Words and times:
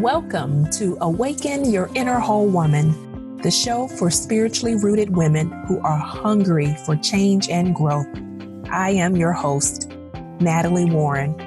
Welcome 0.00 0.70
to 0.70 0.96
Awaken 1.02 1.70
Your 1.70 1.90
Inner 1.94 2.18
Whole 2.18 2.46
Woman, 2.46 3.36
the 3.42 3.50
show 3.50 3.86
for 3.86 4.10
spiritually 4.10 4.74
rooted 4.74 5.14
women 5.14 5.50
who 5.66 5.78
are 5.80 5.98
hungry 5.98 6.74
for 6.86 6.96
change 6.96 7.50
and 7.50 7.74
growth. 7.74 8.06
I 8.70 8.92
am 8.92 9.14
your 9.14 9.34
host, 9.34 9.92
Natalie 10.40 10.86
Warren, 10.86 11.38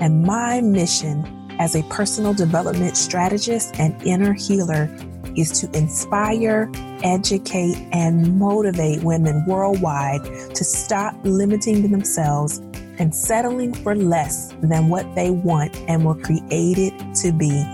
and 0.00 0.24
my 0.24 0.60
mission 0.60 1.24
as 1.60 1.76
a 1.76 1.84
personal 1.84 2.34
development 2.34 2.96
strategist 2.96 3.78
and 3.78 3.94
inner 4.02 4.32
healer 4.32 4.90
is 5.36 5.60
to 5.60 5.78
inspire, 5.78 6.68
educate, 7.04 7.76
and 7.92 8.36
motivate 8.40 9.04
women 9.04 9.44
worldwide 9.46 10.24
to 10.56 10.64
stop 10.64 11.14
limiting 11.22 11.88
themselves 11.92 12.58
and 12.98 13.14
settling 13.14 13.72
for 13.72 13.94
less 13.94 14.52
than 14.62 14.88
what 14.88 15.06
they 15.14 15.30
want 15.30 15.76
and 15.86 16.04
were 16.04 16.16
created 16.16 16.92
to 17.14 17.30
be. 17.30 17.64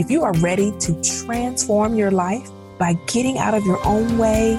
If 0.00 0.10
you 0.10 0.22
are 0.22 0.32
ready 0.38 0.72
to 0.78 0.98
transform 1.02 1.94
your 1.94 2.10
life 2.10 2.48
by 2.78 2.94
getting 3.06 3.36
out 3.36 3.52
of 3.52 3.62
your 3.66 3.86
own 3.86 4.16
way, 4.16 4.56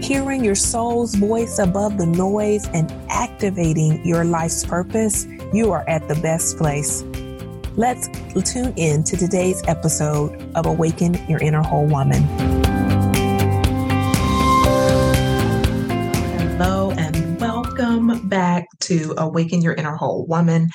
hearing 0.00 0.42
your 0.42 0.54
soul's 0.54 1.14
voice 1.16 1.58
above 1.58 1.98
the 1.98 2.06
noise, 2.06 2.66
and 2.68 2.90
activating 3.10 4.02
your 4.06 4.24
life's 4.24 4.64
purpose, 4.64 5.26
you 5.52 5.70
are 5.70 5.86
at 5.86 6.08
the 6.08 6.14
best 6.14 6.56
place. 6.56 7.02
Let's 7.76 8.08
tune 8.50 8.72
in 8.76 9.04
to 9.04 9.18
today's 9.18 9.62
episode 9.68 10.50
of 10.54 10.64
Awaken 10.64 11.28
Your 11.28 11.40
Inner 11.40 11.62
Whole 11.62 11.84
Woman. 11.84 12.22
Hello, 16.38 16.90
and 16.92 17.38
welcome 17.38 18.26
back 18.30 18.64
to 18.80 19.14
Awaken 19.18 19.60
Your 19.60 19.74
Inner 19.74 19.96
Whole 19.96 20.24
Woman. 20.24 20.70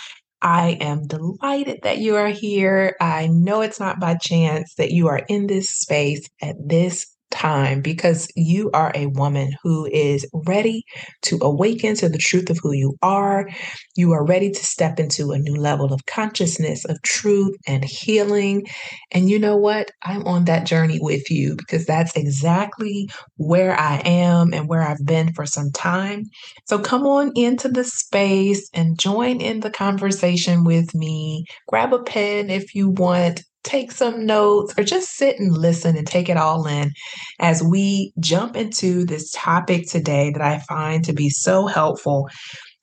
I 0.45 0.77
am 0.80 1.08
delighted 1.08 1.80
that 1.81 1.98
you 1.98 2.17
are 2.17 2.27
here. 2.27 2.95
I 3.02 3.26
know 3.26 3.62
it's 3.62 3.80
not 3.80 3.99
by 3.99 4.13
chance 4.22 4.76
that 4.76 4.91
you 4.91 5.08
are 5.08 5.23
in 5.27 5.48
this 5.48 5.70
space 5.70 6.29
at 6.40 6.55
this 6.63 7.07
time 7.31 7.81
because 7.81 8.27
you 8.35 8.71
are 8.73 8.91
a 8.95 9.07
woman 9.07 9.54
who 9.63 9.85
is 9.85 10.27
ready 10.34 10.84
to 11.23 11.40
awaken 11.41 11.95
to 11.95 12.09
the 12.09 12.18
truth 12.18 12.49
of 12.49 12.59
who 12.62 12.73
you 12.73 12.95
are. 13.01 13.49
You 13.95 14.13
are 14.13 14.26
ready 14.26 14.51
to 14.51 14.65
step 14.65 14.99
into 14.99 15.31
a 15.31 15.40
new 15.40 15.55
level 15.55 15.93
of 15.93 16.05
consciousness, 16.05 16.85
of 16.85 17.01
truth 17.01 17.55
and 17.68 17.84
healing. 17.84 18.65
And 19.12 19.29
you 19.29 19.40
know 19.40 19.57
what? 19.57 19.91
I'm 20.03 20.26
on 20.26 20.46
that 20.46 20.65
journey 20.65 20.99
with 21.01 21.29
you 21.29 21.55
because 21.55 21.85
that's 21.85 22.15
exactly 22.15 23.09
where 23.37 23.77
I 23.79 24.01
am 24.05 24.53
and 24.53 24.68
where 24.68 24.81
I've 24.81 25.05
been 25.05 25.34
for 25.34 25.46
some 25.46 25.71
time. 25.71 26.23
So 26.65 26.79
come 26.79 27.05
on 27.05 27.31
into 27.35 27.68
the 27.70 27.84
space 27.84 28.70
and 28.73 28.99
join 28.99 29.41
in 29.41 29.59
the 29.59 29.70
conversation 29.70 30.63
with 30.63 30.93
me. 30.96 31.46
Grab 31.68 31.93
a 31.93 32.03
pen 32.03 32.49
if 32.49 32.76
you 32.76 32.90
want 32.90 33.43
take 33.66 33.91
some 33.91 34.26
notes 34.26 34.74
or 34.77 34.84
just 34.84 35.16
sit 35.16 35.40
and 35.40 35.58
listen 35.58 35.98
and 35.98 36.08
take 36.08 36.30
it 36.30 36.38
all 36.38 36.66
in 36.68 36.91
as 37.40 37.62
we 37.62 38.13
jump 38.20 38.55
into 38.55 39.04
this 39.05 39.32
topic 39.32 39.90
today 39.90 40.32
that 40.32 40.41
I 40.41 40.60
find 40.60 41.04
to 41.05 41.13
be 41.13 41.30
so 41.30 41.68
helpful. 41.68 42.30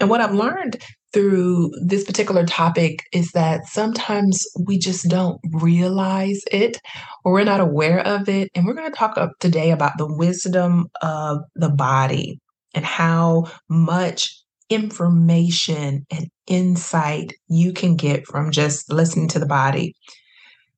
And 0.01 0.11
what 0.11 0.21
I've 0.21 0.35
learned 0.35 0.83
through 1.13 1.71
this 1.85 2.05
particular 2.05 2.45
topic 2.45 3.05
is 3.13 3.31
that 3.33 3.67
sometimes 3.67 4.45
we 4.67 4.79
just 4.79 5.09
don't 5.09 5.39
realize 5.53 6.41
it 6.51 6.79
or 7.25 7.33
we're 7.33 7.45
not 7.45 7.61
aware 7.61 8.01
of 8.01 8.29
it. 8.29 8.51
And 8.55 8.67
we're 8.67 8.75
going 8.75 8.91
to 8.91 8.97
talk 8.97 9.17
up 9.17 9.33
today 9.39 9.71
about 9.71 9.99
the 9.99 10.13
wisdom 10.13 10.87
of 11.03 11.39
the 11.55 11.69
body 11.71 12.41
and 12.75 12.85
how 12.85 13.45
much 13.69 14.43
information 14.71 16.07
and 16.11 16.29
insight 16.47 17.35
you 17.49 17.73
can 17.73 17.95
get 17.95 18.27
from 18.27 18.51
just 18.51 18.91
listening 18.91 19.29
to 19.29 19.39
the 19.39 19.47
body 19.47 19.95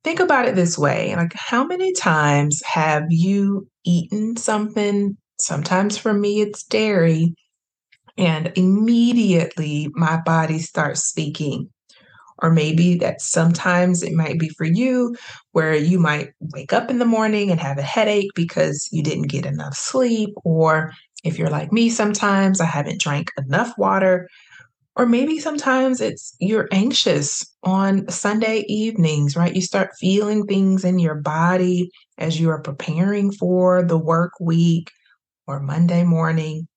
think 0.05 0.21
about 0.21 0.47
it 0.47 0.55
this 0.55 0.79
way 0.79 1.15
like 1.17 1.33
how 1.35 1.65
many 1.65 1.93
times 1.95 2.63
have 2.65 3.05
you 3.09 3.67
eaten 3.85 4.37
something 4.37 5.17
sometimes 5.41 5.99
for 5.99 6.13
me 6.13 6.41
it's 6.41 6.63
dairy 6.65 7.35
and 8.17 8.53
immediately 8.57 9.89
my 9.95 10.21
body 10.25 10.59
starts 10.59 11.05
speaking? 11.05 11.71
Or 12.43 12.51
maybe 12.51 12.97
that 12.97 13.21
sometimes 13.21 14.03
it 14.03 14.13
might 14.13 14.39
be 14.39 14.49
for 14.51 14.65
you 14.65 15.17
where 15.53 15.75
you 15.75 15.99
might 16.01 16.33
wake 16.41 16.73
up 16.73 16.91
in 16.91 16.99
the 16.99 17.05
morning 17.05 17.51
and 17.51 17.61
have 17.61 17.79
a 17.79 17.83
headache 17.83 18.33
because 18.35 18.89
you 18.91 19.03
didn't 19.03 19.29
get 19.29 19.47
enough 19.47 19.75
sleep 19.75 20.31
or 20.45 20.91
if 21.23 21.39
you're 21.39 21.49
like 21.49 21.73
me 21.73 21.89
sometimes 21.89 22.61
i 22.61 22.67
haven't 22.67 23.01
drank 23.01 23.31
enough 23.39 23.73
water 23.79 24.29
or 24.97 25.07
maybe 25.07 25.39
sometimes 25.41 26.01
it's 26.01 26.37
you're 26.39 26.69
anxious 26.71 27.45
on 27.65 28.09
Sunday 28.09 28.65
evenings, 28.69 29.37
right? 29.37 29.55
You 29.55 29.63
start 29.63 29.91
feeling 29.99 30.47
things 30.47 30.85
in 30.85 30.99
your 30.99 31.17
body 31.17 31.91
as 32.19 32.39
you 32.39 32.51
are 32.51 32.61
preparing 32.63 33.33
for 33.33 33.83
the 33.83 33.99
work 33.99 34.33
week 34.41 34.91
or 35.47 35.61
Monday 35.61 36.05
morning. 36.05 36.69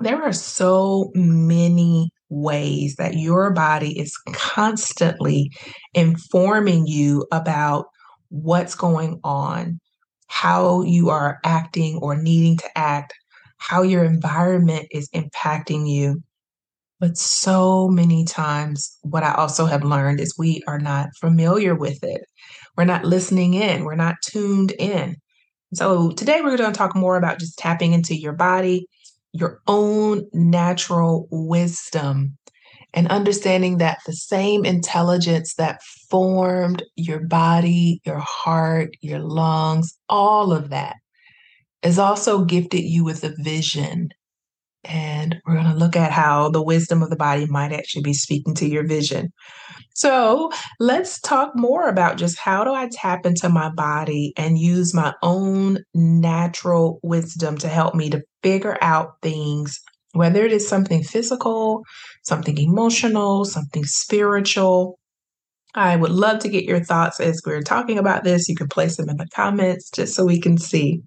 There 0.00 0.22
are 0.22 0.32
so 0.32 1.10
many 1.14 2.10
ways 2.28 2.96
that 2.96 3.14
your 3.14 3.52
body 3.52 3.98
is 3.98 4.16
constantly 4.32 5.50
informing 5.94 6.86
you 6.86 7.26
about 7.32 7.86
what's 8.30 8.74
going 8.74 9.20
on, 9.24 9.80
how 10.26 10.82
you 10.82 11.08
are 11.10 11.38
acting 11.44 11.98
or 12.02 12.16
needing 12.16 12.56
to 12.58 12.78
act, 12.78 13.14
how 13.58 13.82
your 13.82 14.04
environment 14.04 14.86
is 14.90 15.08
impacting 15.10 15.88
you. 15.88 16.22
But 17.00 17.16
so 17.16 17.88
many 17.88 18.24
times, 18.24 18.96
what 19.02 19.22
I 19.22 19.34
also 19.34 19.66
have 19.66 19.84
learned 19.84 20.20
is 20.20 20.34
we 20.36 20.62
are 20.66 20.80
not 20.80 21.10
familiar 21.20 21.74
with 21.74 22.02
it. 22.02 22.22
We're 22.76 22.84
not 22.84 23.04
listening 23.04 23.54
in, 23.54 23.84
we're 23.84 23.94
not 23.94 24.16
tuned 24.22 24.72
in. 24.72 25.16
So, 25.74 26.10
today 26.12 26.40
we're 26.40 26.56
going 26.56 26.72
to 26.72 26.78
talk 26.78 26.96
more 26.96 27.16
about 27.16 27.38
just 27.38 27.58
tapping 27.58 27.92
into 27.92 28.16
your 28.16 28.32
body, 28.32 28.86
your 29.32 29.60
own 29.66 30.26
natural 30.32 31.28
wisdom, 31.30 32.36
and 32.94 33.06
understanding 33.08 33.78
that 33.78 33.98
the 34.06 34.14
same 34.14 34.64
intelligence 34.64 35.54
that 35.54 35.82
formed 36.10 36.82
your 36.96 37.20
body, 37.20 38.00
your 38.04 38.18
heart, 38.18 38.96
your 39.02 39.20
lungs, 39.20 39.96
all 40.08 40.52
of 40.52 40.70
that 40.70 40.96
is 41.82 41.98
also 41.98 42.44
gifted 42.44 42.82
you 42.82 43.04
with 43.04 43.22
a 43.22 43.34
vision 43.38 44.08
and 44.88 45.36
we're 45.46 45.54
going 45.54 45.66
to 45.66 45.74
look 45.74 45.94
at 45.94 46.10
how 46.10 46.48
the 46.48 46.62
wisdom 46.62 47.02
of 47.02 47.10
the 47.10 47.16
body 47.16 47.46
might 47.46 47.72
actually 47.72 48.02
be 48.02 48.14
speaking 48.14 48.54
to 48.54 48.66
your 48.66 48.86
vision. 48.86 49.28
So, 49.94 50.50
let's 50.80 51.20
talk 51.20 51.52
more 51.54 51.88
about 51.88 52.16
just 52.16 52.38
how 52.38 52.64
do 52.64 52.72
I 52.72 52.88
tap 52.90 53.26
into 53.26 53.48
my 53.48 53.70
body 53.70 54.32
and 54.36 54.58
use 54.58 54.94
my 54.94 55.12
own 55.22 55.78
natural 55.92 57.00
wisdom 57.02 57.58
to 57.58 57.68
help 57.68 57.94
me 57.94 58.08
to 58.10 58.22
figure 58.42 58.78
out 58.80 59.14
things, 59.22 59.78
whether 60.12 60.44
it 60.44 60.52
is 60.52 60.68
something 60.68 61.02
physical, 61.02 61.82
something 62.22 62.56
emotional, 62.58 63.44
something 63.44 63.84
spiritual. 63.84 64.98
I 65.74 65.96
would 65.96 66.12
love 66.12 66.38
to 66.40 66.48
get 66.48 66.64
your 66.64 66.82
thoughts 66.82 67.20
as 67.20 67.42
we're 67.44 67.62
talking 67.62 67.98
about 67.98 68.24
this. 68.24 68.48
You 68.48 68.56
can 68.56 68.68
place 68.68 68.96
them 68.96 69.08
in 69.08 69.16
the 69.16 69.28
comments 69.34 69.90
just 69.90 70.14
so 70.14 70.24
we 70.24 70.40
can 70.40 70.58
see. 70.58 71.02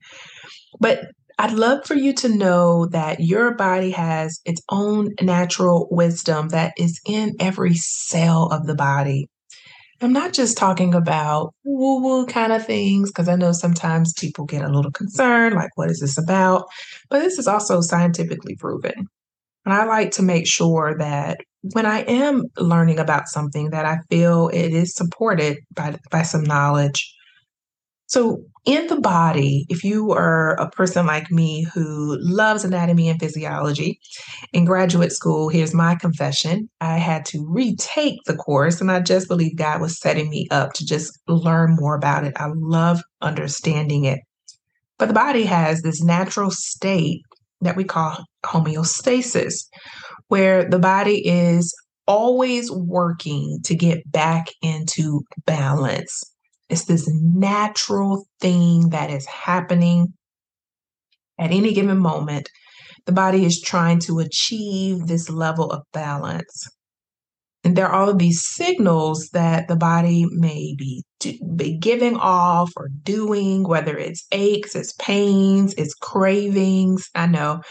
But 0.79 1.05
I'd 1.39 1.53
love 1.53 1.85
for 1.85 1.95
you 1.95 2.13
to 2.15 2.29
know 2.29 2.87
that 2.87 3.19
your 3.19 3.55
body 3.55 3.91
has 3.91 4.39
its 4.45 4.61
own 4.69 5.09
natural 5.21 5.87
wisdom 5.89 6.49
that 6.49 6.73
is 6.77 6.99
in 7.07 7.35
every 7.39 7.73
cell 7.73 8.49
of 8.51 8.67
the 8.67 8.75
body. 8.75 9.27
I'm 10.01 10.13
not 10.13 10.33
just 10.33 10.57
talking 10.57 10.95
about 10.95 11.53
woo 11.63 12.01
woo 12.01 12.25
kind 12.25 12.51
of 12.51 12.65
things, 12.65 13.11
because 13.11 13.27
I 13.27 13.35
know 13.35 13.51
sometimes 13.51 14.13
people 14.13 14.45
get 14.45 14.63
a 14.63 14.71
little 14.71 14.91
concerned, 14.91 15.55
like, 15.55 15.69
what 15.75 15.91
is 15.91 15.99
this 15.99 16.17
about? 16.17 16.65
But 17.09 17.19
this 17.19 17.37
is 17.37 17.47
also 17.47 17.81
scientifically 17.81 18.55
proven. 18.55 19.07
And 19.65 19.73
I 19.73 19.85
like 19.85 20.11
to 20.11 20.23
make 20.23 20.47
sure 20.47 20.97
that 20.97 21.37
when 21.73 21.85
I 21.85 21.99
am 21.99 22.45
learning 22.57 22.97
about 22.97 23.27
something 23.27 23.69
that 23.69 23.85
I 23.85 23.99
feel 24.09 24.49
it 24.49 24.73
is 24.73 24.95
supported 24.95 25.59
by, 25.75 25.95
by 26.09 26.23
some 26.23 26.43
knowledge 26.43 27.13
so, 28.11 28.43
in 28.65 28.87
the 28.87 28.99
body, 28.99 29.65
if 29.69 29.85
you 29.85 30.11
are 30.11 30.59
a 30.59 30.69
person 30.69 31.05
like 31.05 31.31
me 31.31 31.65
who 31.73 32.17
loves 32.19 32.65
anatomy 32.65 33.07
and 33.07 33.17
physiology, 33.17 34.01
in 34.51 34.65
graduate 34.65 35.13
school, 35.13 35.47
here's 35.47 35.73
my 35.73 35.95
confession 35.95 36.69
I 36.81 36.97
had 36.97 37.23
to 37.27 37.47
retake 37.47 38.19
the 38.25 38.35
course, 38.35 38.81
and 38.81 38.91
I 38.91 38.99
just 38.99 39.29
believe 39.29 39.55
God 39.55 39.79
was 39.79 39.97
setting 39.97 40.29
me 40.29 40.49
up 40.51 40.73
to 40.73 40.85
just 40.85 41.21
learn 41.29 41.77
more 41.79 41.95
about 41.95 42.25
it. 42.25 42.33
I 42.35 42.49
love 42.53 43.01
understanding 43.21 44.03
it. 44.03 44.19
But 44.99 45.07
the 45.07 45.13
body 45.13 45.45
has 45.45 45.81
this 45.81 46.03
natural 46.03 46.51
state 46.51 47.21
that 47.61 47.77
we 47.77 47.85
call 47.85 48.25
homeostasis, 48.45 49.69
where 50.27 50.69
the 50.69 50.79
body 50.79 51.25
is 51.25 51.73
always 52.07 52.69
working 52.69 53.59
to 53.63 53.73
get 53.73 54.11
back 54.11 54.47
into 54.61 55.21
balance. 55.45 56.30
It's 56.71 56.85
this 56.85 57.07
natural 57.13 58.25
thing 58.39 58.91
that 58.91 59.09
is 59.09 59.25
happening 59.25 60.13
at 61.37 61.51
any 61.51 61.73
given 61.73 61.97
moment. 61.97 62.49
The 63.05 63.11
body 63.11 63.43
is 63.43 63.59
trying 63.59 63.99
to 64.01 64.19
achieve 64.19 65.05
this 65.05 65.29
level 65.29 65.69
of 65.69 65.83
balance. 65.91 66.69
And 67.65 67.75
there 67.75 67.87
are 67.87 67.93
all 67.93 68.09
of 68.09 68.19
these 68.19 68.41
signals 68.41 69.29
that 69.33 69.67
the 69.67 69.75
body 69.75 70.25
may 70.31 70.73
be, 70.77 71.03
do, 71.19 71.37
be 71.57 71.77
giving 71.77 72.15
off 72.15 72.71
or 72.77 72.87
doing, 73.03 73.67
whether 73.67 73.97
it's 73.97 74.25
aches, 74.31 74.73
it's 74.73 74.93
pains, 74.93 75.73
it's 75.73 75.93
cravings. 75.93 77.09
I 77.13 77.27
know 77.27 77.61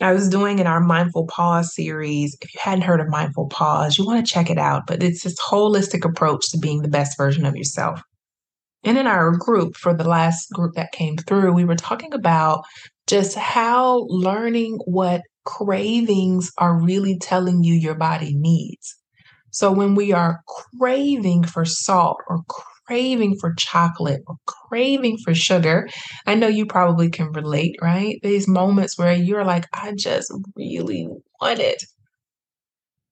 I 0.00 0.14
was 0.14 0.30
doing 0.30 0.58
in 0.58 0.66
our 0.66 0.80
Mindful 0.80 1.26
Pause 1.26 1.74
series. 1.74 2.34
If 2.40 2.54
you 2.54 2.60
hadn't 2.62 2.84
heard 2.84 3.00
of 3.00 3.10
Mindful 3.10 3.48
Pause, 3.48 3.98
you 3.98 4.06
want 4.06 4.26
to 4.26 4.32
check 4.32 4.48
it 4.48 4.58
out. 4.58 4.86
But 4.86 5.02
it's 5.02 5.24
this 5.24 5.38
holistic 5.38 6.06
approach 6.06 6.50
to 6.50 6.58
being 6.58 6.80
the 6.80 6.88
best 6.88 7.18
version 7.18 7.44
of 7.44 7.54
yourself. 7.54 8.00
And 8.84 8.96
in 8.96 9.06
our 9.06 9.36
group, 9.36 9.76
for 9.76 9.92
the 9.92 10.08
last 10.08 10.50
group 10.52 10.74
that 10.74 10.92
came 10.92 11.16
through, 11.16 11.52
we 11.52 11.64
were 11.64 11.76
talking 11.76 12.14
about 12.14 12.64
just 13.06 13.36
how 13.36 14.06
learning 14.08 14.78
what 14.84 15.22
cravings 15.44 16.52
are 16.58 16.78
really 16.78 17.18
telling 17.18 17.64
you 17.64 17.74
your 17.74 17.94
body 17.94 18.34
needs. 18.34 18.96
So 19.50 19.72
when 19.72 19.94
we 19.94 20.12
are 20.12 20.40
craving 20.78 21.44
for 21.44 21.64
salt 21.64 22.18
or 22.28 22.42
craving 22.86 23.36
for 23.40 23.54
chocolate 23.58 24.22
or 24.26 24.36
craving 24.46 25.18
for 25.24 25.34
sugar, 25.34 25.88
I 26.26 26.34
know 26.34 26.48
you 26.48 26.66
probably 26.66 27.10
can 27.10 27.32
relate, 27.32 27.76
right? 27.80 28.18
These 28.22 28.46
moments 28.46 28.98
where 28.98 29.14
you're 29.14 29.44
like, 29.44 29.66
I 29.72 29.94
just 29.96 30.30
really 30.54 31.08
want 31.40 31.60
it. 31.60 31.82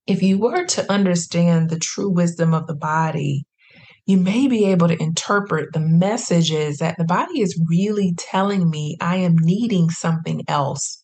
If 0.06 0.22
you 0.22 0.38
were 0.38 0.64
to 0.66 0.92
understand 0.92 1.70
the 1.70 1.78
true 1.78 2.10
wisdom 2.10 2.54
of 2.54 2.66
the 2.66 2.76
body, 2.76 3.45
you 4.06 4.16
may 4.16 4.46
be 4.46 4.66
able 4.66 4.86
to 4.86 5.02
interpret 5.02 5.72
the 5.72 5.80
messages 5.80 6.78
that 6.78 6.96
the 6.96 7.04
body 7.04 7.40
is 7.40 7.60
really 7.68 8.14
telling 8.16 8.70
me 8.70 8.96
I 9.00 9.16
am 9.16 9.36
needing 9.36 9.90
something 9.90 10.42
else. 10.46 11.02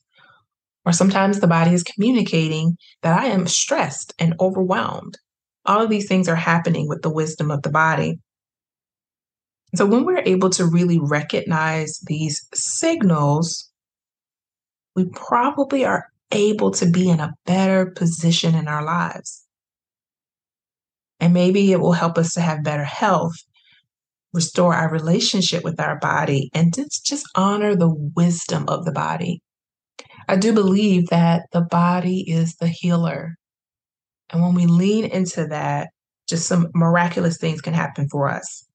Or 0.86 0.92
sometimes 0.92 1.40
the 1.40 1.48
body 1.48 1.72
is 1.72 1.82
communicating 1.82 2.76
that 3.02 3.18
I 3.18 3.26
am 3.26 3.46
stressed 3.46 4.14
and 4.18 4.34
overwhelmed. 4.40 5.18
All 5.66 5.82
of 5.82 5.90
these 5.90 6.08
things 6.08 6.28
are 6.28 6.36
happening 6.36 6.88
with 6.88 7.02
the 7.02 7.10
wisdom 7.10 7.50
of 7.50 7.62
the 7.62 7.70
body. 7.70 8.20
So 9.74 9.86
when 9.86 10.04
we're 10.04 10.22
able 10.24 10.50
to 10.50 10.66
really 10.66 10.98
recognize 11.00 11.98
these 12.06 12.46
signals, 12.54 13.70
we 14.94 15.06
probably 15.06 15.84
are 15.84 16.06
able 16.30 16.70
to 16.72 16.86
be 16.86 17.08
in 17.08 17.20
a 17.20 17.34
better 17.46 17.86
position 17.86 18.54
in 18.54 18.68
our 18.68 18.84
lives. 18.84 19.44
And 21.22 21.32
maybe 21.32 21.70
it 21.70 21.80
will 21.80 21.92
help 21.92 22.18
us 22.18 22.32
to 22.32 22.40
have 22.40 22.64
better 22.64 22.82
health, 22.82 23.36
restore 24.32 24.74
our 24.74 24.90
relationship 24.90 25.62
with 25.62 25.78
our 25.78 25.96
body, 26.00 26.50
and 26.52 26.74
just, 26.74 27.06
just 27.06 27.24
honor 27.36 27.76
the 27.76 27.94
wisdom 28.16 28.64
of 28.66 28.84
the 28.84 28.90
body. 28.90 29.40
I 30.28 30.34
do 30.34 30.52
believe 30.52 31.10
that 31.10 31.44
the 31.52 31.60
body 31.60 32.28
is 32.28 32.56
the 32.56 32.66
healer. 32.66 33.36
And 34.30 34.42
when 34.42 34.54
we 34.54 34.66
lean 34.66 35.04
into 35.04 35.46
that, 35.46 35.90
just 36.28 36.48
some 36.48 36.66
miraculous 36.74 37.38
things 37.38 37.60
can 37.60 37.72
happen 37.72 38.08
for 38.08 38.28
us. 38.28 38.66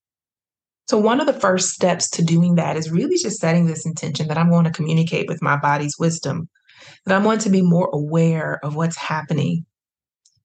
So, 0.88 0.98
one 0.98 1.20
of 1.20 1.28
the 1.28 1.34
first 1.34 1.72
steps 1.72 2.10
to 2.12 2.24
doing 2.24 2.56
that 2.56 2.78
is 2.78 2.90
really 2.90 3.18
just 3.18 3.42
setting 3.42 3.66
this 3.66 3.86
intention 3.86 4.30
that 4.30 4.38
I'm 4.38 4.50
going 4.50 4.64
to 4.64 4.72
communicate 4.72 5.28
with 5.28 5.42
my 5.42 5.58
body's 5.58 5.98
wisdom, 6.00 6.48
that 7.06 7.14
I'm 7.14 7.24
going 7.24 7.40
to 7.40 7.50
be 7.50 7.62
more 7.62 7.90
aware 7.92 8.64
of 8.64 8.76
what's 8.76 8.96
happening, 8.96 9.66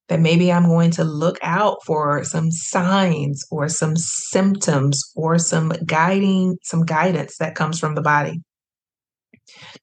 that 0.09 0.21
maybe 0.21 0.53
I'm 0.53 0.67
going 0.67 0.91
to 0.93 1.05
look 1.05 1.39
out 1.43 1.79
for 1.87 2.25
some 2.25 2.51
signs 2.51 3.45
or 3.51 3.69
some 3.69 3.97
symptoms 3.97 5.03
or 5.15 5.39
some 5.39 5.71
guiding, 5.87 6.59
some 6.63 6.85
guidance 6.85 7.39
that 7.39 7.55
comes 7.55 7.79
from 7.79 7.95
the 7.95 8.03
body. 8.03 8.41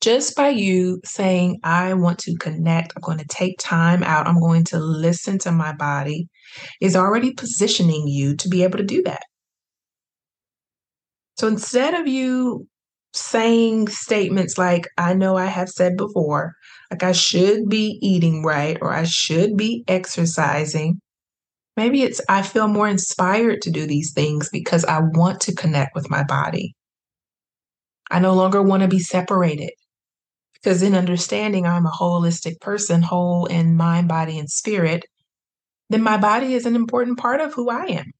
Just 0.01 0.35
by 0.35 0.49
you 0.49 0.99
saying, 1.03 1.59
I 1.63 1.93
want 1.93 2.19
to 2.19 2.35
connect, 2.37 2.93
I'm 2.95 3.01
going 3.01 3.17
to 3.17 3.27
take 3.27 3.59
time 3.59 4.03
out, 4.03 4.27
I'm 4.27 4.39
going 4.39 4.63
to 4.65 4.79
listen 4.79 5.37
to 5.39 5.51
my 5.51 5.73
body, 5.73 6.27
is 6.81 6.95
already 6.95 7.33
positioning 7.33 8.07
you 8.07 8.35
to 8.37 8.49
be 8.49 8.63
able 8.63 8.77
to 8.77 8.83
do 8.83 9.03
that. 9.03 9.23
So 11.37 11.47
instead 11.47 11.93
of 11.93 12.07
you 12.07 12.67
saying 13.13 13.87
statements 13.87 14.57
like, 14.57 14.87
I 14.97 15.13
know 15.13 15.35
I 15.37 15.45
have 15.45 15.69
said 15.69 15.97
before, 15.97 16.53
like 16.91 17.03
I 17.03 17.11
should 17.11 17.69
be 17.69 17.99
eating 18.01 18.43
right 18.43 18.77
or 18.81 18.93
I 18.93 19.03
should 19.03 19.57
be 19.57 19.83
exercising, 19.87 21.01
maybe 21.75 22.03
it's 22.03 22.21
I 22.29 22.41
feel 22.41 22.67
more 22.67 22.87
inspired 22.87 23.61
to 23.63 23.71
do 23.71 23.85
these 23.85 24.13
things 24.13 24.49
because 24.51 24.85
I 24.85 24.99
want 24.99 25.41
to 25.41 25.55
connect 25.55 25.95
with 25.95 26.09
my 26.09 26.23
body. 26.23 26.75
I 28.11 28.19
no 28.19 28.33
longer 28.33 28.61
want 28.61 28.83
to 28.83 28.89
be 28.89 28.99
separated 28.99 29.71
because 30.53 30.83
in 30.83 30.95
understanding 30.95 31.65
I'm 31.65 31.85
a 31.85 31.91
holistic 31.91 32.59
person, 32.59 33.01
whole 33.01 33.45
in 33.45 33.75
mind, 33.75 34.07
body, 34.07 34.37
and 34.37 34.49
spirit, 34.49 35.05
then 35.89 36.03
my 36.03 36.17
body 36.17 36.53
is 36.53 36.65
an 36.65 36.75
important 36.75 37.17
part 37.17 37.41
of 37.41 37.53
who 37.53 37.69
I 37.69 37.85
am. 37.85 38.11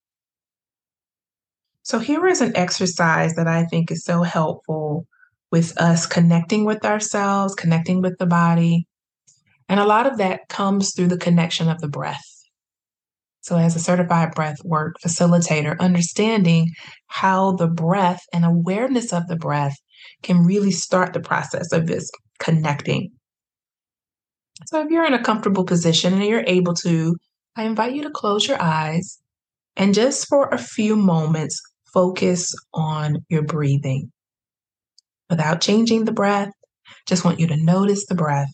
So 1.89 1.97
here 1.97 2.27
is 2.27 2.39
an 2.39 2.55
exercise 2.55 3.33
that 3.33 3.47
I 3.47 3.65
think 3.65 3.89
is 3.89 4.05
so 4.05 4.21
helpful 4.21 5.07
with 5.51 5.75
us 5.81 6.05
connecting 6.05 6.63
with 6.63 6.85
ourselves, 6.85 7.55
connecting 7.55 7.99
with 7.99 8.15
the 8.19 8.27
body. 8.27 8.85
And 9.67 9.79
a 9.79 9.87
lot 9.87 10.05
of 10.05 10.19
that 10.19 10.41
comes 10.49 10.93
through 10.93 11.07
the 11.07 11.17
connection 11.17 11.67
of 11.67 11.81
the 11.81 11.87
breath. 11.87 12.21
So, 13.41 13.57
as 13.57 13.75
a 13.75 13.79
certified 13.79 14.35
breath 14.35 14.57
work 14.63 14.97
facilitator, 15.03 15.79
understanding 15.79 16.67
how 17.07 17.53
the 17.53 17.67
breath 17.67 18.21
and 18.31 18.45
awareness 18.45 19.11
of 19.11 19.25
the 19.25 19.37
breath 19.37 19.75
can 20.21 20.45
really 20.45 20.69
start 20.69 21.13
the 21.13 21.19
process 21.19 21.73
of 21.73 21.87
this 21.87 22.11
connecting. 22.37 23.09
So, 24.67 24.79
if 24.85 24.91
you're 24.91 25.07
in 25.07 25.15
a 25.15 25.23
comfortable 25.23 25.63
position 25.63 26.13
and 26.13 26.23
you're 26.23 26.43
able 26.45 26.75
to, 26.75 27.15
I 27.55 27.63
invite 27.63 27.95
you 27.95 28.03
to 28.03 28.11
close 28.11 28.47
your 28.47 28.61
eyes 28.61 29.19
and 29.79 29.93
just 29.93 30.27
for 30.27 30.49
a 30.49 30.57
few 30.57 30.97
moments, 30.97 31.61
focus 31.93 32.53
on 32.73 33.25
your 33.29 33.43
breathing. 33.43 34.11
Without 35.29 35.61
changing 35.61 36.05
the 36.05 36.11
breath, 36.11 36.51
just 37.07 37.23
want 37.23 37.39
you 37.39 37.47
to 37.47 37.57
notice 37.57 38.05
the 38.05 38.15
breath. 38.15 38.51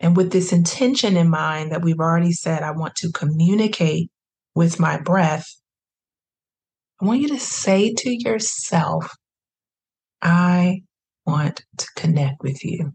And 0.00 0.16
with 0.16 0.32
this 0.32 0.52
intention 0.52 1.16
in 1.16 1.30
mind 1.30 1.72
that 1.72 1.82
we've 1.82 2.00
already 2.00 2.32
said, 2.32 2.62
I 2.62 2.72
want 2.72 2.94
to 2.96 3.12
communicate 3.12 4.10
with 4.54 4.78
my 4.78 4.98
breath, 4.98 5.46
I 7.00 7.06
want 7.06 7.20
you 7.20 7.28
to 7.28 7.38
say 7.38 7.92
to 7.92 8.10
yourself, 8.10 9.10
I 10.20 10.82
want 11.26 11.62
to 11.78 11.86
connect 11.96 12.42
with 12.42 12.64
you. 12.64 12.92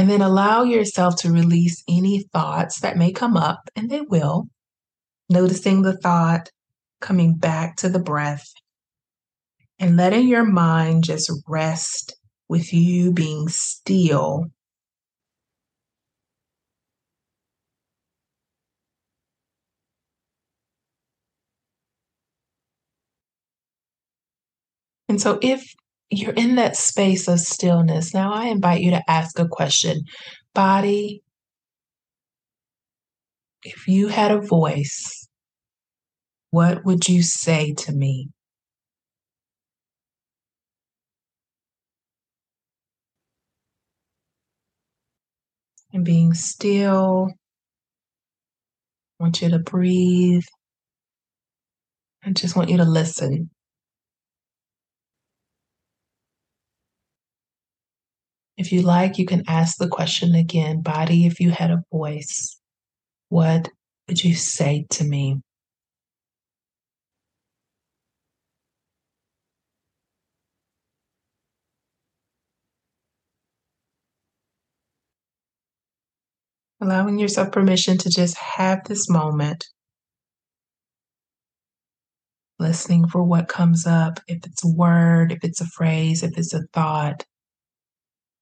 And 0.00 0.08
then 0.08 0.22
allow 0.22 0.62
yourself 0.62 1.16
to 1.16 1.30
release 1.30 1.84
any 1.86 2.22
thoughts 2.32 2.80
that 2.80 2.96
may 2.96 3.12
come 3.12 3.36
up, 3.36 3.68
and 3.76 3.90
they 3.90 4.00
will. 4.00 4.48
Noticing 5.28 5.82
the 5.82 5.94
thought, 5.94 6.48
coming 7.02 7.36
back 7.36 7.76
to 7.76 7.90
the 7.90 7.98
breath, 7.98 8.50
and 9.78 9.98
letting 9.98 10.26
your 10.26 10.46
mind 10.46 11.04
just 11.04 11.30
rest 11.46 12.16
with 12.48 12.72
you 12.72 13.12
being 13.12 13.48
still. 13.48 14.46
And 25.10 25.20
so, 25.20 25.38
if 25.42 25.74
you're 26.10 26.32
in 26.32 26.56
that 26.56 26.76
space 26.76 27.28
of 27.28 27.40
stillness. 27.40 28.12
Now 28.12 28.32
I 28.32 28.46
invite 28.46 28.82
you 28.82 28.90
to 28.90 29.10
ask 29.10 29.38
a 29.38 29.48
question. 29.48 30.02
Body, 30.54 31.22
if 33.62 33.86
you 33.86 34.08
had 34.08 34.32
a 34.32 34.40
voice, 34.40 35.28
what 36.50 36.84
would 36.84 37.08
you 37.08 37.22
say 37.22 37.72
to 37.74 37.92
me? 37.92 38.28
And 45.92 46.04
being 46.04 46.34
still, 46.34 47.28
I 49.18 49.22
want 49.22 49.42
you 49.42 49.50
to 49.50 49.58
breathe. 49.58 50.44
I 52.24 52.30
just 52.30 52.56
want 52.56 52.70
you 52.70 52.76
to 52.78 52.84
listen. 52.84 53.50
If 58.60 58.72
you 58.72 58.82
like, 58.82 59.16
you 59.16 59.24
can 59.24 59.42
ask 59.48 59.78
the 59.78 59.88
question 59.88 60.34
again 60.34 60.82
Body, 60.82 61.24
if 61.24 61.40
you 61.40 61.50
had 61.50 61.70
a 61.70 61.82
voice, 61.90 62.60
what 63.30 63.70
would 64.06 64.22
you 64.22 64.34
say 64.34 64.84
to 64.90 65.04
me? 65.04 65.40
Allowing 76.82 77.18
yourself 77.18 77.50
permission 77.50 77.96
to 77.96 78.10
just 78.10 78.36
have 78.36 78.84
this 78.84 79.08
moment, 79.08 79.68
listening 82.58 83.08
for 83.08 83.24
what 83.24 83.48
comes 83.48 83.86
up, 83.86 84.20
if 84.28 84.44
it's 84.44 84.62
a 84.62 84.68
word, 84.68 85.32
if 85.32 85.38
it's 85.44 85.62
a 85.62 85.66
phrase, 85.66 86.22
if 86.22 86.36
it's 86.36 86.52
a 86.52 86.66
thought. 86.74 87.24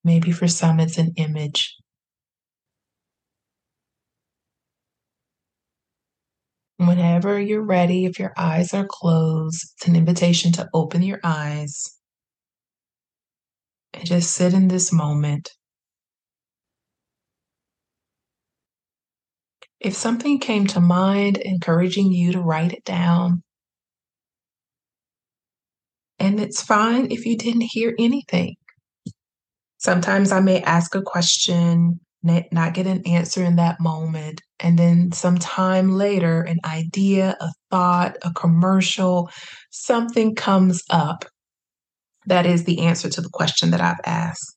Maybe 0.05 0.33
for 0.33 0.49
some, 0.49 0.81
it's 0.81 0.99
an 0.99 1.13
image. 1.17 1.77
Whenever 6.79 7.41
you're 7.41 7.65
ready, 7.65 8.05
if 8.05 8.19
your 8.19 8.33
eyes 8.37 8.73
are 8.73 8.87
closed, 8.89 9.75
it's 9.77 9.89
an 9.89 9.97
invitation 9.97 10.53
to 10.53 10.69
open 10.73 11.03
your 11.03 11.21
eyes 11.25 11.99
and 13.93 14.07
just 14.07 14.33
sit 14.33 14.55
in 14.55 14.69
this 14.69 14.93
moment. 14.93 15.51
If 19.81 19.95
something 19.95 20.39
came 20.39 20.67
to 20.69 20.81
mind, 20.81 21.39
encouraging 21.39 22.13
you 22.13 22.33
to 22.33 22.41
write 22.41 22.73
it 22.73 22.85
down, 22.85 23.43
and 26.19 26.41
it's 26.41 26.63
fine 26.63 27.11
if 27.11 27.27
you 27.27 27.37
didn't 27.37 27.71
hear 27.73 27.95
anything. 27.99 28.57
Sometimes 29.79 30.33
I 30.33 30.41
may 30.41 30.61
ask 30.63 30.95
a 30.95 31.03
question, 31.03 32.01
not 32.23 32.75
get 32.75 32.87
an 32.87 33.07
answer 33.07 33.45
in 33.45 33.57
that 33.57 33.81
moment, 33.81 34.43
and 34.61 34.79
then 34.79 35.13
some 35.13 35.39
time 35.39 35.93
later, 35.93 36.43
an 36.43 36.59
idea, 36.65 37.37
a 37.41 37.53
thought, 37.71 38.17
a 38.23 38.33
commercial, 38.33 39.31
something 39.71 40.35
comes 40.35 40.83
up 40.91 41.25
that 42.27 42.45
is 42.45 42.65
the 42.65 42.81
answer 42.81 43.09
to 43.09 43.21
the 43.21 43.31
question 43.33 43.71
that 43.71 43.81
I've 43.81 44.01
asked. 44.05 44.57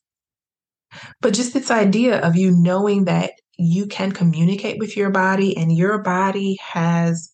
But 1.21 1.33
just 1.33 1.53
this 1.53 1.71
idea 1.71 2.19
of 2.19 2.35
you 2.35 2.51
knowing 2.51 3.05
that 3.05 3.31
you 3.57 3.85
can 3.85 4.11
communicate 4.11 4.79
with 4.79 4.97
your 4.97 5.11
body 5.11 5.55
and 5.55 5.71
your 5.71 6.01
body 6.01 6.57
has 6.61 7.31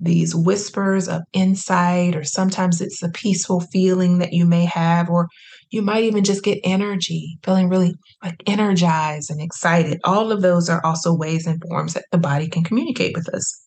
these 0.00 0.34
whispers 0.34 1.08
of 1.08 1.22
insight, 1.32 2.16
or 2.16 2.24
sometimes 2.24 2.80
it's 2.80 3.02
a 3.02 3.10
peaceful 3.10 3.60
feeling 3.60 4.18
that 4.18 4.32
you 4.32 4.44
may 4.46 4.64
have, 4.64 5.08
or 5.08 5.28
you 5.70 5.82
might 5.82 6.04
even 6.04 6.24
just 6.24 6.44
get 6.44 6.60
energy, 6.64 7.38
feeling 7.42 7.68
really 7.68 7.94
like 8.22 8.42
energized 8.46 9.30
and 9.30 9.40
excited. 9.40 10.00
All 10.04 10.32
of 10.32 10.42
those 10.42 10.68
are 10.68 10.84
also 10.84 11.14
ways 11.14 11.46
and 11.46 11.62
forms 11.68 11.94
that 11.94 12.06
the 12.12 12.18
body 12.18 12.48
can 12.48 12.64
communicate 12.64 13.14
with 13.14 13.28
us. 13.34 13.66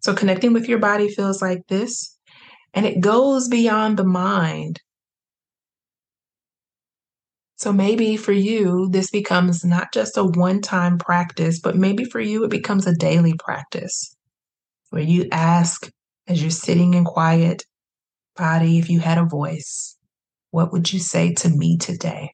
So, 0.00 0.14
connecting 0.14 0.52
with 0.52 0.68
your 0.68 0.78
body 0.78 1.08
feels 1.08 1.42
like 1.42 1.66
this, 1.68 2.16
and 2.74 2.86
it 2.86 3.00
goes 3.00 3.48
beyond 3.48 3.98
the 3.98 4.04
mind. 4.04 4.80
So, 7.56 7.72
maybe 7.72 8.16
for 8.16 8.32
you, 8.32 8.88
this 8.90 9.10
becomes 9.10 9.64
not 9.64 9.92
just 9.92 10.16
a 10.16 10.24
one 10.24 10.62
time 10.62 10.98
practice, 10.98 11.60
but 11.60 11.76
maybe 11.76 12.04
for 12.04 12.20
you, 12.20 12.44
it 12.44 12.50
becomes 12.50 12.86
a 12.86 12.94
daily 12.94 13.34
practice 13.38 14.16
where 14.88 15.02
you 15.02 15.28
ask 15.30 15.88
as 16.26 16.40
you're 16.40 16.50
sitting 16.50 16.94
in 16.94 17.04
quiet, 17.04 17.62
body, 18.36 18.78
if 18.78 18.88
you 18.88 19.00
had 19.00 19.18
a 19.18 19.24
voice, 19.24 19.96
what 20.50 20.72
would 20.72 20.92
you 20.92 20.98
say 20.98 21.32
to 21.34 21.48
me 21.48 21.76
today? 21.78 22.32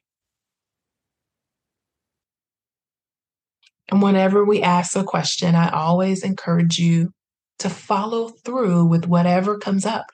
And 3.89 4.01
whenever 4.01 4.43
we 4.43 4.61
ask 4.61 4.95
a 4.95 5.03
question, 5.03 5.55
I 5.55 5.69
always 5.69 6.23
encourage 6.23 6.77
you 6.77 7.11
to 7.59 7.69
follow 7.69 8.29
through 8.29 8.85
with 8.85 9.05
whatever 9.05 9.57
comes 9.57 9.85
up. 9.85 10.05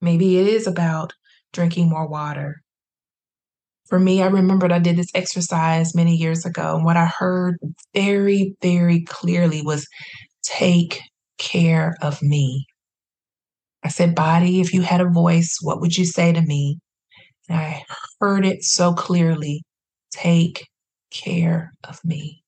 Maybe 0.00 0.38
it 0.38 0.46
is 0.46 0.66
about 0.66 1.14
drinking 1.52 1.88
more 1.88 2.06
water. 2.06 2.56
For 3.88 3.98
me, 3.98 4.22
I 4.22 4.26
remembered 4.26 4.72
I 4.72 4.80
did 4.80 4.96
this 4.96 5.10
exercise 5.14 5.94
many 5.94 6.16
years 6.16 6.44
ago, 6.44 6.76
and 6.76 6.84
what 6.84 6.96
I 6.96 7.06
heard 7.06 7.56
very, 7.94 8.54
very 8.60 9.02
clearly 9.02 9.62
was 9.62 9.86
take 10.42 11.00
care 11.38 11.96
of 12.02 12.20
me. 12.20 12.66
I 13.82 13.88
said, 13.88 14.14
Body, 14.14 14.60
if 14.60 14.72
you 14.72 14.82
had 14.82 15.00
a 15.00 15.08
voice, 15.08 15.58
what 15.60 15.80
would 15.80 15.96
you 15.96 16.04
say 16.04 16.32
to 16.32 16.42
me? 16.42 16.78
And 17.48 17.58
I 17.58 17.84
heard 18.20 18.44
it 18.44 18.64
so 18.64 18.92
clearly 18.94 19.62
take 20.10 20.66
care 21.10 21.72
of 21.84 22.04
me. 22.04 22.42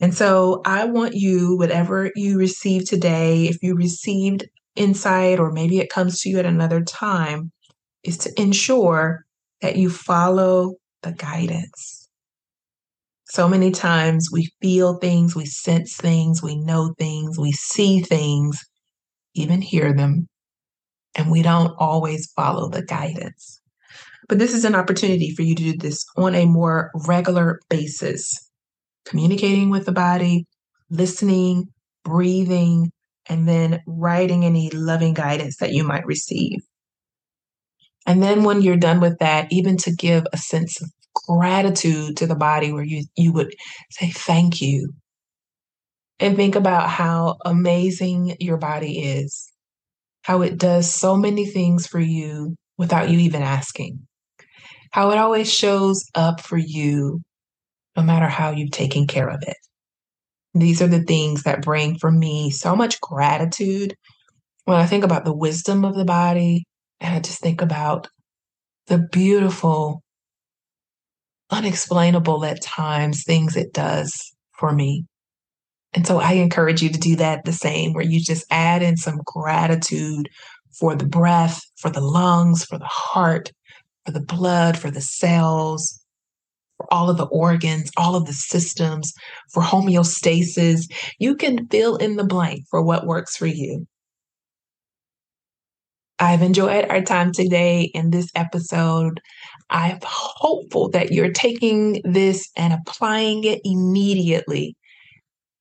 And 0.00 0.14
so 0.14 0.60
I 0.64 0.84
want 0.84 1.14
you, 1.14 1.56
whatever 1.56 2.10
you 2.14 2.38
receive 2.38 2.86
today, 2.86 3.46
if 3.46 3.62
you 3.62 3.74
received 3.74 4.46
insight 4.74 5.40
or 5.40 5.52
maybe 5.52 5.78
it 5.78 5.88
comes 5.88 6.20
to 6.20 6.28
you 6.28 6.38
at 6.38 6.44
another 6.44 6.82
time, 6.82 7.50
is 8.04 8.18
to 8.18 8.40
ensure 8.40 9.24
that 9.62 9.76
you 9.76 9.88
follow 9.88 10.74
the 11.02 11.12
guidance. 11.12 12.08
So 13.24 13.48
many 13.48 13.70
times 13.70 14.30
we 14.30 14.52
feel 14.60 14.98
things, 14.98 15.34
we 15.34 15.46
sense 15.46 15.96
things, 15.96 16.42
we 16.42 16.56
know 16.56 16.94
things, 16.98 17.38
we 17.38 17.52
see 17.52 18.00
things, 18.00 18.64
even 19.36 19.60
hear 19.60 19.92
them, 19.92 20.28
and 21.14 21.30
we 21.30 21.42
don't 21.42 21.74
always 21.78 22.30
follow 22.34 22.68
the 22.68 22.82
guidance. 22.82 23.60
But 24.28 24.38
this 24.38 24.54
is 24.54 24.64
an 24.64 24.74
opportunity 24.74 25.34
for 25.34 25.42
you 25.42 25.54
to 25.54 25.62
do 25.72 25.78
this 25.78 26.04
on 26.16 26.34
a 26.34 26.46
more 26.46 26.90
regular 27.06 27.60
basis, 27.68 28.50
communicating 29.04 29.70
with 29.70 29.86
the 29.86 29.92
body, 29.92 30.46
listening, 30.90 31.68
breathing, 32.04 32.90
and 33.28 33.48
then 33.48 33.80
writing 33.86 34.44
any 34.44 34.70
loving 34.70 35.14
guidance 35.14 35.58
that 35.58 35.72
you 35.72 35.84
might 35.84 36.06
receive. 36.06 36.60
And 38.06 38.22
then 38.22 38.44
when 38.44 38.62
you're 38.62 38.76
done 38.76 39.00
with 39.00 39.18
that, 39.18 39.48
even 39.50 39.76
to 39.78 39.92
give 39.94 40.26
a 40.32 40.38
sense 40.38 40.80
of 40.80 40.90
gratitude 41.26 42.16
to 42.16 42.26
the 42.26 42.36
body 42.36 42.72
where 42.72 42.84
you 42.84 43.04
you 43.16 43.32
would 43.32 43.54
say 43.90 44.10
thank 44.10 44.60
you 44.60 44.92
and 46.18 46.36
think 46.36 46.54
about 46.54 46.88
how 46.88 47.36
amazing 47.44 48.36
your 48.40 48.56
body 48.56 48.98
is 49.00 49.52
how 50.22 50.42
it 50.42 50.58
does 50.58 50.92
so 50.92 51.16
many 51.16 51.46
things 51.46 51.86
for 51.86 52.00
you 52.00 52.56
without 52.78 53.10
you 53.10 53.18
even 53.18 53.42
asking 53.42 54.06
how 54.92 55.10
it 55.10 55.18
always 55.18 55.52
shows 55.52 56.04
up 56.14 56.40
for 56.40 56.58
you 56.58 57.20
no 57.96 58.02
matter 58.02 58.28
how 58.28 58.50
you've 58.50 58.70
taken 58.70 59.06
care 59.06 59.28
of 59.28 59.42
it 59.42 59.56
these 60.54 60.80
are 60.80 60.88
the 60.88 61.02
things 61.02 61.42
that 61.42 61.62
bring 61.62 61.98
for 61.98 62.10
me 62.10 62.50
so 62.50 62.74
much 62.74 63.00
gratitude 63.00 63.94
when 64.64 64.76
i 64.76 64.86
think 64.86 65.04
about 65.04 65.24
the 65.24 65.36
wisdom 65.36 65.84
of 65.84 65.94
the 65.94 66.04
body 66.04 66.64
and 67.00 67.14
i 67.14 67.20
just 67.20 67.40
think 67.40 67.60
about 67.60 68.08
the 68.86 69.06
beautiful 69.12 70.02
unexplainable 71.50 72.44
at 72.44 72.62
times 72.62 73.22
things 73.24 73.56
it 73.56 73.72
does 73.72 74.12
for 74.58 74.72
me. 74.72 75.04
And 75.96 76.06
so 76.06 76.20
I 76.20 76.32
encourage 76.32 76.82
you 76.82 76.90
to 76.90 76.98
do 76.98 77.16
that 77.16 77.46
the 77.46 77.54
same, 77.54 77.94
where 77.94 78.04
you 78.04 78.20
just 78.20 78.44
add 78.50 78.82
in 78.82 78.98
some 78.98 79.22
gratitude 79.24 80.28
for 80.78 80.94
the 80.94 81.06
breath, 81.06 81.62
for 81.76 81.88
the 81.88 82.02
lungs, 82.02 82.66
for 82.66 82.78
the 82.78 82.84
heart, 82.84 83.50
for 84.04 84.12
the 84.12 84.20
blood, 84.20 84.78
for 84.78 84.90
the 84.90 85.00
cells, 85.00 85.98
for 86.76 86.86
all 86.92 87.08
of 87.08 87.16
the 87.16 87.24
organs, 87.28 87.90
all 87.96 88.14
of 88.14 88.26
the 88.26 88.34
systems, 88.34 89.14
for 89.54 89.62
homeostasis. 89.62 90.84
You 91.18 91.34
can 91.34 91.66
fill 91.68 91.96
in 91.96 92.16
the 92.16 92.24
blank 92.24 92.64
for 92.70 92.82
what 92.82 93.06
works 93.06 93.34
for 93.34 93.46
you. 93.46 93.86
I've 96.18 96.42
enjoyed 96.42 96.90
our 96.90 97.00
time 97.00 97.32
today 97.32 97.90
in 97.94 98.10
this 98.10 98.30
episode. 98.34 99.22
I'm 99.70 99.98
hopeful 100.02 100.90
that 100.90 101.10
you're 101.10 101.32
taking 101.32 102.02
this 102.04 102.50
and 102.54 102.74
applying 102.74 103.44
it 103.44 103.62
immediately 103.64 104.76